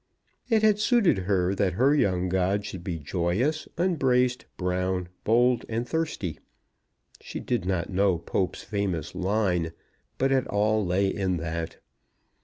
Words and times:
It 0.49 0.63
had 0.63 0.79
suited 0.79 1.19
her 1.29 1.53
that 1.53 1.73
her 1.73 1.93
young 1.93 2.27
god 2.27 2.65
should 2.65 2.83
be 2.83 2.97
joyous, 2.97 3.67
unbraced, 3.77 4.45
brown, 4.57 5.09
bold, 5.23 5.63
and 5.69 5.87
thirsty. 5.87 6.39
She 7.19 7.39
did 7.39 7.65
not 7.65 7.91
know 7.91 8.17
Pope's 8.17 8.63
famous 8.63 9.13
line, 9.13 9.73
but 10.17 10.31
it 10.31 10.47
all 10.47 10.83
lay 10.83 11.05
in 11.07 11.37
that. 11.37 11.77